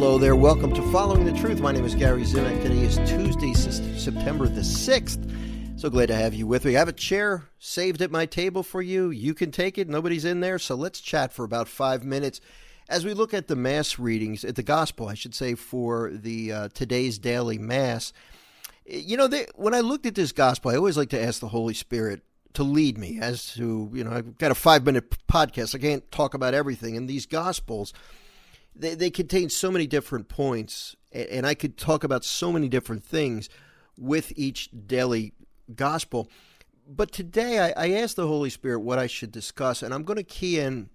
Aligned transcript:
Hello 0.00 0.16
there. 0.16 0.34
Welcome 0.34 0.72
to 0.72 0.92
Following 0.92 1.26
the 1.26 1.38
Truth. 1.38 1.60
My 1.60 1.72
name 1.72 1.84
is 1.84 1.94
Gary 1.94 2.22
Zimak. 2.22 2.62
Today 2.62 2.78
is 2.78 2.96
Tuesday, 3.06 3.52
September 3.52 4.48
the 4.48 4.62
6th. 4.62 5.78
So 5.78 5.90
glad 5.90 6.06
to 6.06 6.14
have 6.14 6.32
you 6.32 6.46
with 6.46 6.64
me. 6.64 6.74
I 6.74 6.78
have 6.78 6.88
a 6.88 6.92
chair 6.94 7.50
saved 7.58 8.00
at 8.00 8.10
my 8.10 8.24
table 8.24 8.62
for 8.62 8.80
you. 8.80 9.10
You 9.10 9.34
can 9.34 9.50
take 9.50 9.76
it. 9.76 9.90
Nobody's 9.90 10.24
in 10.24 10.40
there. 10.40 10.58
So 10.58 10.74
let's 10.74 11.02
chat 11.02 11.34
for 11.34 11.44
about 11.44 11.68
five 11.68 12.02
minutes 12.02 12.40
as 12.88 13.04
we 13.04 13.12
look 13.12 13.34
at 13.34 13.46
the 13.46 13.56
Mass 13.56 13.98
readings, 13.98 14.42
at 14.42 14.56
the 14.56 14.62
Gospel, 14.62 15.06
I 15.06 15.12
should 15.12 15.34
say, 15.34 15.54
for 15.54 16.10
the 16.10 16.50
uh, 16.50 16.68
today's 16.72 17.18
daily 17.18 17.58
Mass. 17.58 18.14
You 18.86 19.18
know, 19.18 19.28
they, 19.28 19.48
when 19.54 19.74
I 19.74 19.80
looked 19.80 20.06
at 20.06 20.14
this 20.14 20.32
Gospel, 20.32 20.70
I 20.70 20.76
always 20.76 20.96
like 20.96 21.10
to 21.10 21.22
ask 21.22 21.40
the 21.40 21.48
Holy 21.48 21.74
Spirit 21.74 22.22
to 22.54 22.62
lead 22.62 22.96
me 22.96 23.18
as 23.20 23.52
to, 23.52 23.90
you 23.92 24.02
know, 24.02 24.12
I've 24.12 24.38
got 24.38 24.50
a 24.50 24.54
five 24.54 24.82
minute 24.86 25.10
podcast. 25.28 25.74
I 25.74 25.78
can't 25.78 26.10
talk 26.10 26.32
about 26.32 26.54
everything. 26.54 26.94
in 26.94 27.06
these 27.06 27.26
Gospels, 27.26 27.92
they, 28.80 28.94
they 28.94 29.10
contain 29.10 29.50
so 29.50 29.70
many 29.70 29.86
different 29.86 30.28
points, 30.28 30.96
and 31.12 31.46
I 31.46 31.54
could 31.54 31.76
talk 31.76 32.02
about 32.02 32.24
so 32.24 32.50
many 32.50 32.68
different 32.68 33.04
things 33.04 33.48
with 33.96 34.32
each 34.36 34.70
daily 34.86 35.34
gospel. 35.74 36.28
But 36.88 37.12
today 37.12 37.58
I, 37.58 37.84
I 37.84 37.90
asked 37.92 38.16
the 38.16 38.26
Holy 38.26 38.50
Spirit 38.50 38.80
what 38.80 38.98
I 38.98 39.06
should 39.06 39.30
discuss, 39.30 39.82
and 39.82 39.92
I'm 39.92 40.02
going 40.02 40.16
to 40.16 40.22
key 40.22 40.58
in 40.58 40.88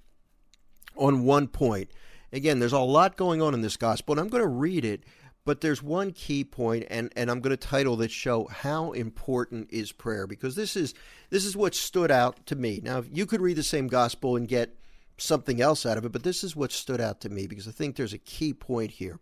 on 0.96 1.24
one 1.24 1.48
point. 1.48 1.90
Again, 2.34 2.60
there's 2.60 2.74
a 2.74 2.80
lot 2.80 3.16
going 3.16 3.42
on 3.42 3.54
in 3.54 3.62
this 3.62 3.78
gospel, 3.78 4.14
and 4.14 4.20
I'm 4.20 4.30
going 4.30 4.44
to 4.44 4.50
read 4.50 4.84
it, 4.84 5.04
but 5.46 5.62
there's 5.62 5.84
one 5.84 6.12
key 6.12 6.44
point, 6.44 6.86
and, 6.90 7.14
and 7.16 7.30
I'm 7.30 7.40
going 7.40 7.56
to 7.56 7.68
title 7.68 7.96
this 7.96 8.12
show 8.12 8.46
"How 8.46 8.92
Important 8.94 9.70
Is 9.72 9.92
Prayer?" 9.92 10.26
because 10.26 10.56
this 10.56 10.76
is 10.76 10.96
this 11.30 11.46
is 11.46 11.56
what 11.56 11.76
stood 11.76 12.12
out 12.12 12.46
to 12.48 12.56
me. 12.56 12.82
Now, 12.84 12.98
if 12.98 13.06
you 13.12 13.26
could 13.26 13.42
read 13.42 13.58
the 13.58 13.64
same 13.64 13.88
gospel 13.88 14.36
and 14.36 14.48
get 14.48 14.76
something 15.18 15.62
else 15.62 15.86
out 15.86 15.98
of 15.98 16.06
it, 16.06 16.12
but 16.12 16.24
this 16.24 16.44
is 16.44 16.56
what 16.56 16.72
stood 16.72 17.02
out 17.02 17.22
to 17.22 17.30
me 17.30 17.48
because 17.48 17.68
I 17.68 17.72
think 17.72 17.96
there's 17.96 18.14
a 18.14 18.18
key 18.18 18.54
point 18.54 18.92
here. 18.92 19.20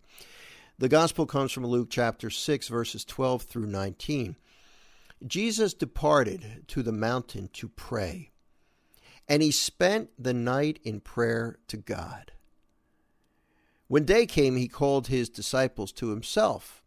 The 0.80 0.90
gospel 0.90 1.26
comes 1.26 1.52
from 1.52 1.66
Luke 1.66 1.90
chapter 1.90 2.30
6, 2.30 2.68
verses 2.68 3.06
12 3.06 3.44
through 3.44 3.68
19. 3.68 4.36
Jesus 5.26 5.74
departed 5.74 6.64
to 6.68 6.84
the 6.84 6.92
mountain 6.92 7.50
to 7.54 7.70
pray, 7.70 8.32
and 9.28 9.42
he 9.42 9.52
spent 9.52 10.10
the 10.18 10.34
night 10.34 10.80
in 10.84 11.00
prayer 11.00 11.60
to 11.68 11.78
God. 11.78 12.32
When 13.88 14.04
day 14.04 14.26
came, 14.26 14.58
he 14.58 14.68
called 14.68 15.08
his 15.08 15.30
disciples 15.30 15.92
to 15.94 16.10
himself, 16.10 16.84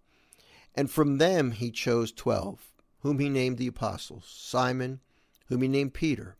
and 0.74 0.90
from 0.90 1.18
them 1.18 1.52
he 1.52 1.70
chose 1.70 2.12
twelve, 2.12 2.72
whom 3.00 3.20
he 3.20 3.28
named 3.28 3.56
the 3.56 3.68
apostles 3.68 4.24
Simon, 4.28 5.00
whom 5.46 5.62
he 5.62 5.68
named 5.68 5.94
Peter 5.94 6.36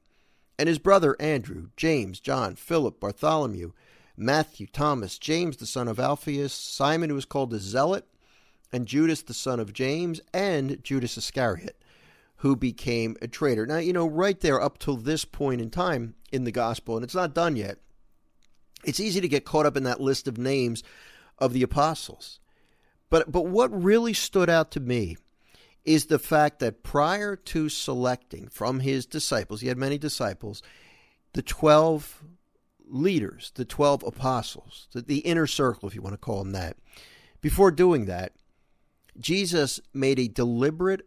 and 0.59 0.69
his 0.69 0.79
brother 0.79 1.17
Andrew, 1.21 1.69
James, 1.77 2.21
John, 2.21 2.55
Philip, 2.57 3.01
Bartholomew, 3.01 3.73
Matthew, 4.17 4.67
Thomas, 4.67 5.19
James 5.19 5.59
the 5.59 5.67
son 5.67 5.89
of 5.89 6.01
Alphaeus, 6.01 6.53
Simon 6.53 7.11
who 7.11 7.15
was 7.17 7.25
called 7.25 7.51
the 7.51 7.59
Zealot, 7.59 8.07
and 8.73 8.87
Judas 8.87 9.23
the 9.23 9.35
son 9.35 9.61
of 9.61 9.73
James, 9.73 10.21
and 10.33 10.83
Judas 10.83 11.17
Iscariot, 11.19 11.83
who 12.37 12.57
became 12.57 13.17
a 13.21 13.29
traitor. 13.29 13.67
Now, 13.67 13.79
you 13.79 13.93
know, 13.93 14.07
right 14.07 14.41
there 14.41 14.61
up 14.61 14.79
till 14.79 14.97
this 14.97 15.25
point 15.25 15.61
in 15.61 15.71
time 15.71 16.15
in 16.33 16.45
the 16.45 16.53
gospel, 16.53 16.97
and 16.97 17.05
it's 17.05 17.15
not 17.15 17.35
done 17.35 17.57
yet, 17.57 17.79
it's 18.85 19.01
easy 19.01 19.21
to 19.21 19.29
get 19.29 19.45
caught 19.45 19.67
up 19.67 19.77
in 19.77 19.83
that 19.85 20.01
list 20.01 20.29
of 20.29 20.39
names 20.39 20.83
of 21.39 21.53
the 21.53 21.63
apostles. 21.63 22.41
But 23.11 23.31
but 23.31 23.47
what 23.47 23.83
really 23.83 24.13
stood 24.13 24.51
out 24.51 24.71
to 24.73 24.81
me 24.81 25.17
is 25.87 26.07
the 26.07 26.19
fact 26.19 26.59
that 26.59 26.83
prior 26.83 27.37
to 27.37 27.69
selecting 27.69 28.49
from 28.49 28.81
his 28.81 29.07
disciples, 29.07 29.61
he 29.61 29.69
had 29.69 29.79
many 29.79 29.97
disciples, 29.97 30.63
the 31.33 31.43
12 31.43 32.25
leaders, 32.89 33.53
the 33.55 33.65
12 33.65 34.03
apostles, 34.03 34.89
the, 34.93 35.01
the 35.01 35.19
inner 35.19 35.47
circle, 35.47 35.89
if 35.89 35.95
you 35.95 36.03
want 36.03 36.15
to 36.15 36.19
call 36.19 36.39
them 36.39 36.53
that, 36.53 36.77
before 37.41 37.71
doing 37.71 38.07
that, 38.07 38.33
Jesus 39.19 39.81
made 39.95 40.19
a 40.19 40.29
deliberate 40.29 41.07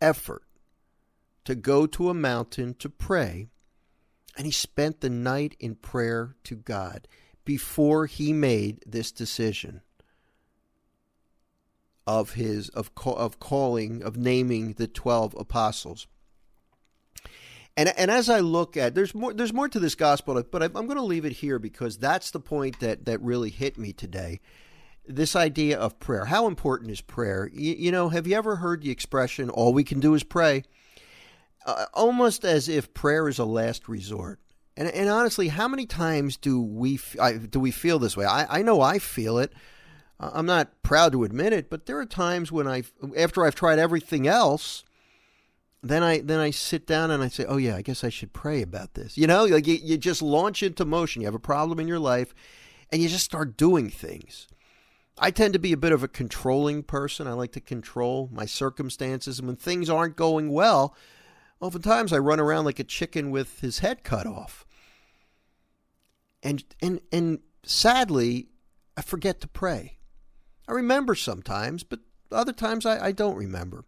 effort 0.00 0.42
to 1.44 1.54
go 1.54 1.86
to 1.86 2.10
a 2.10 2.14
mountain 2.14 2.74
to 2.74 2.90
pray, 2.90 3.46
and 4.36 4.44
he 4.44 4.52
spent 4.52 5.00
the 5.00 5.10
night 5.10 5.56
in 5.60 5.74
prayer 5.76 6.34
to 6.44 6.56
God 6.56 7.08
before 7.44 8.06
he 8.06 8.32
made 8.32 8.82
this 8.86 9.12
decision 9.12 9.80
of 12.08 12.32
his 12.32 12.70
of 12.70 12.90
of 13.04 13.38
calling 13.38 14.02
of 14.02 14.16
naming 14.16 14.72
the 14.72 14.88
12 14.88 15.36
apostles. 15.38 16.06
And 17.76 17.90
and 17.98 18.10
as 18.10 18.30
I 18.30 18.40
look 18.40 18.78
at 18.78 18.94
there's 18.94 19.14
more 19.14 19.34
there's 19.34 19.52
more 19.52 19.68
to 19.68 19.78
this 19.78 19.94
gospel, 19.94 20.42
but 20.50 20.62
I'm 20.62 20.72
going 20.72 20.96
to 20.96 21.02
leave 21.02 21.26
it 21.26 21.32
here 21.32 21.58
because 21.58 21.98
that's 21.98 22.30
the 22.30 22.40
point 22.40 22.80
that 22.80 23.04
that 23.04 23.20
really 23.20 23.50
hit 23.50 23.76
me 23.76 23.92
today. 23.92 24.40
This 25.06 25.36
idea 25.36 25.78
of 25.78 26.00
prayer. 26.00 26.24
How 26.24 26.46
important 26.46 26.90
is 26.90 27.02
prayer? 27.02 27.50
You, 27.52 27.74
you 27.74 27.92
know, 27.92 28.08
have 28.08 28.26
you 28.26 28.36
ever 28.36 28.56
heard 28.56 28.82
the 28.82 28.90
expression 28.90 29.50
"all 29.50 29.74
we 29.74 29.84
can 29.84 30.00
do 30.00 30.14
is 30.14 30.24
pray"? 30.24 30.64
Uh, 31.66 31.84
almost 31.92 32.42
as 32.42 32.70
if 32.70 32.94
prayer 32.94 33.28
is 33.28 33.38
a 33.38 33.44
last 33.44 33.86
resort. 33.86 34.40
And, 34.78 34.88
and 34.88 35.10
honestly, 35.10 35.48
how 35.48 35.68
many 35.68 35.84
times 35.84 36.38
do 36.38 36.62
we 36.62 36.98
do 37.50 37.60
we 37.60 37.70
feel 37.70 37.98
this 37.98 38.16
way? 38.16 38.24
I, 38.24 38.60
I 38.60 38.62
know 38.62 38.80
I 38.80 38.98
feel 38.98 39.36
it. 39.36 39.52
I'm 40.20 40.46
not 40.46 40.82
proud 40.82 41.12
to 41.12 41.24
admit 41.24 41.52
it, 41.52 41.70
but 41.70 41.86
there 41.86 41.98
are 41.98 42.06
times 42.06 42.50
when 42.50 42.66
I, 42.66 42.82
after 43.16 43.44
I've 43.44 43.54
tried 43.54 43.78
everything 43.78 44.26
else, 44.26 44.84
then 45.82 46.02
I 46.02 46.18
then 46.18 46.40
I 46.40 46.50
sit 46.50 46.86
down 46.86 47.10
and 47.12 47.22
I 47.22 47.28
say, 47.28 47.44
oh 47.44 47.56
yeah, 47.56 47.76
I 47.76 47.82
guess 47.82 48.02
I 48.02 48.08
should 48.08 48.32
pray 48.32 48.62
about 48.62 48.94
this. 48.94 49.16
You 49.16 49.28
know, 49.28 49.44
like 49.44 49.66
you, 49.66 49.78
you 49.80 49.96
just 49.96 50.22
launch 50.22 50.62
into 50.62 50.84
motion. 50.84 51.22
You 51.22 51.28
have 51.28 51.34
a 51.34 51.40
problem 51.40 51.78
in 51.78 51.86
your 51.86 52.00
life, 52.00 52.34
and 52.90 53.00
you 53.00 53.08
just 53.08 53.24
start 53.24 53.56
doing 53.56 53.88
things. 53.90 54.48
I 55.20 55.30
tend 55.30 55.52
to 55.52 55.58
be 55.58 55.72
a 55.72 55.76
bit 55.76 55.92
of 55.92 56.02
a 56.02 56.08
controlling 56.08 56.82
person. 56.82 57.26
I 57.26 57.32
like 57.32 57.52
to 57.52 57.60
control 57.60 58.28
my 58.32 58.44
circumstances, 58.44 59.38
and 59.38 59.46
when 59.46 59.56
things 59.56 59.88
aren't 59.88 60.16
going 60.16 60.50
well, 60.50 60.96
oftentimes 61.60 62.12
I 62.12 62.18
run 62.18 62.40
around 62.40 62.64
like 62.64 62.80
a 62.80 62.84
chicken 62.84 63.30
with 63.30 63.60
his 63.60 63.78
head 63.80 64.02
cut 64.02 64.26
off. 64.26 64.66
And 66.42 66.64
and 66.82 67.00
and 67.12 67.38
sadly, 67.64 68.48
I 68.96 69.02
forget 69.02 69.40
to 69.42 69.48
pray. 69.48 69.97
I 70.68 70.72
remember 70.72 71.14
sometimes, 71.14 71.82
but 71.82 72.00
other 72.30 72.52
times 72.52 72.84
I, 72.84 73.06
I 73.06 73.12
don't 73.12 73.36
remember. 73.36 73.86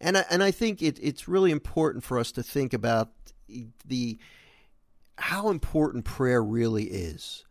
And 0.00 0.16
I, 0.16 0.24
and 0.30 0.42
I 0.42 0.50
think 0.50 0.80
it, 0.80 0.98
it's 1.02 1.28
really 1.28 1.50
important 1.50 2.02
for 2.02 2.18
us 2.18 2.32
to 2.32 2.42
think 2.42 2.72
about 2.72 3.10
the 3.84 4.18
how 5.18 5.50
important 5.50 6.04
prayer 6.04 6.42
really 6.42 6.84
is, 6.84 7.44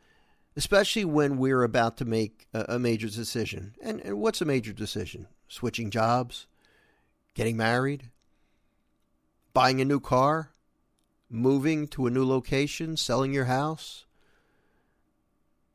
especially 0.55 1.05
when 1.05 1.37
we're 1.37 1.63
about 1.63 1.97
to 1.97 2.05
make 2.05 2.47
a, 2.53 2.65
a 2.69 2.79
major 2.79 3.09
decision. 3.09 3.75
And, 3.81 4.01
and 4.01 4.19
what's 4.19 4.41
a 4.41 4.45
major 4.45 4.73
decision? 4.73 5.27
Switching 5.47 5.91
jobs, 5.91 6.47
getting 7.35 7.57
married, 7.57 8.09
buying 9.53 9.81
a 9.81 9.85
new 9.85 9.99
car, 9.99 10.51
moving 11.29 11.87
to 11.89 12.07
a 12.07 12.11
new 12.11 12.25
location, 12.25 12.97
selling 12.97 13.33
your 13.33 13.45
house. 13.45 14.05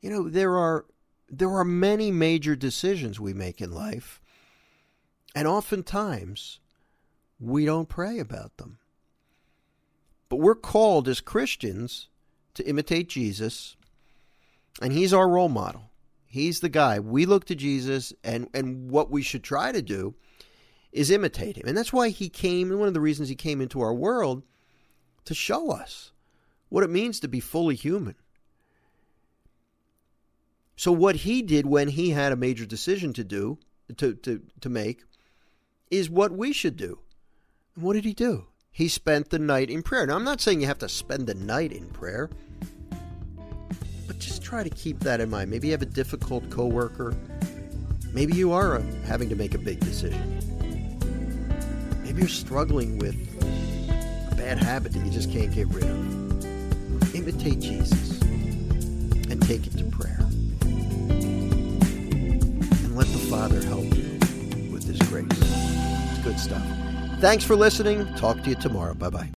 You 0.01 0.09
know, 0.09 0.27
there 0.27 0.57
are 0.57 0.85
there 1.29 1.49
are 1.49 1.65
many 1.65 2.11
major 2.11 2.55
decisions 2.55 3.19
we 3.19 3.33
make 3.33 3.61
in 3.61 3.71
life, 3.71 4.21
and 5.35 5.47
oftentimes 5.47 6.59
we 7.39 7.65
don't 7.65 7.89
pray 7.89 8.19
about 8.19 8.57
them. 8.57 8.77
But 10.29 10.37
we're 10.37 10.55
called 10.55 11.07
as 11.07 11.21
Christians 11.21 12.07
to 12.53 12.67
imitate 12.67 13.09
Jesus, 13.09 13.75
and 14.81 14.93
He's 14.93 15.13
our 15.13 15.27
role 15.27 15.49
model. 15.49 15.91
He's 16.25 16.61
the 16.61 16.69
guy. 16.69 16.99
We 16.99 17.25
look 17.25 17.45
to 17.45 17.55
Jesus, 17.55 18.13
and, 18.23 18.49
and 18.53 18.89
what 18.89 19.11
we 19.11 19.21
should 19.21 19.43
try 19.43 19.71
to 19.71 19.81
do 19.81 20.15
is 20.91 21.11
imitate 21.11 21.57
Him. 21.57 21.67
And 21.67 21.77
that's 21.77 21.93
why 21.93 22.09
He 22.09 22.29
came, 22.29 22.71
and 22.71 22.79
one 22.79 22.87
of 22.87 22.93
the 22.93 23.01
reasons 23.01 23.29
He 23.29 23.35
came 23.35 23.61
into 23.61 23.81
our 23.81 23.93
world 23.93 24.43
to 25.25 25.33
show 25.33 25.71
us 25.71 26.11
what 26.69 26.83
it 26.83 26.89
means 26.89 27.19
to 27.19 27.27
be 27.27 27.39
fully 27.39 27.75
human 27.75 28.15
so 30.75 30.91
what 30.91 31.17
he 31.17 31.41
did 31.41 31.65
when 31.65 31.87
he 31.89 32.09
had 32.11 32.31
a 32.31 32.35
major 32.35 32.65
decision 32.65 33.13
to 33.13 33.23
do, 33.23 33.59
to, 33.97 34.15
to, 34.15 34.41
to 34.61 34.69
make, 34.69 35.03
is 35.91 36.09
what 36.09 36.31
we 36.31 36.51
should 36.51 36.75
do. 36.75 36.99
And 37.75 37.83
what 37.83 37.93
did 37.93 38.05
he 38.05 38.13
do? 38.13 38.47
He 38.71 38.87
spent 38.87 39.29
the 39.29 39.39
night 39.39 39.69
in 39.69 39.83
prayer. 39.83 40.07
Now 40.07 40.15
I'm 40.15 40.23
not 40.23 40.41
saying 40.41 40.61
you 40.61 40.67
have 40.67 40.79
to 40.79 40.89
spend 40.89 41.27
the 41.27 41.35
night 41.35 41.71
in 41.71 41.87
prayer, 41.89 42.29
but 44.07 44.17
just 44.17 44.41
try 44.41 44.63
to 44.63 44.69
keep 44.69 44.99
that 45.01 45.21
in 45.21 45.29
mind. 45.29 45.51
Maybe 45.51 45.67
you 45.67 45.73
have 45.73 45.83
a 45.83 45.87
difficult 45.87 46.49
coworker. 46.49 47.15
Maybe 48.11 48.33
you 48.33 48.51
are 48.51 48.77
uh, 48.77 48.83
having 49.05 49.29
to 49.29 49.35
make 49.35 49.53
a 49.53 49.59
big 49.59 49.79
decision. 49.79 50.39
Maybe 52.03 52.19
you're 52.21 52.29
struggling 52.29 52.97
with 52.97 53.15
a 54.31 54.35
bad 54.35 54.57
habit 54.57 54.93
that 54.93 55.05
you 55.05 55.11
just 55.11 55.31
can't 55.31 55.53
get 55.53 55.67
rid 55.67 55.83
of. 55.83 57.15
Imitate 57.15 57.59
Jesus 57.59 58.21
and 58.21 59.39
take 59.43 59.67
it 59.67 59.77
to 59.77 59.83
prayer 59.85 60.12
Father 63.43 63.61
help 63.67 63.83
you 63.97 64.05
with 64.71 64.85
His 64.85 64.97
grace. 65.09 65.27
It's 65.29 66.23
good 66.23 66.39
stuff. 66.39 66.65
Thanks 67.19 67.43
for 67.43 67.57
listening. 67.57 68.07
Talk 68.15 68.41
to 68.43 68.49
you 68.49 68.55
tomorrow. 68.55 68.93
Bye 68.93 69.09
bye. 69.09 69.29